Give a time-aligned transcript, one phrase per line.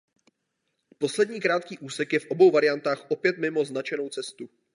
[0.97, 4.49] Poslední krátký úsek je v obou variantách opět mimo značenou cestu.